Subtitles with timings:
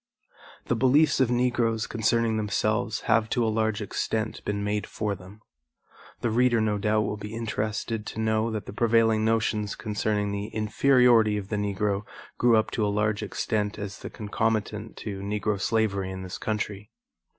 [0.65, 5.43] The beliefs of Negroes concerning themselves have to a large extent been made for them.
[6.21, 10.47] The reader no doubt will be interested to know that the prevailing notions concerning the
[10.47, 12.01] inferiority of the Negro
[12.39, 16.89] grew up to a large extent as the concomitant to Negro slavery in this country.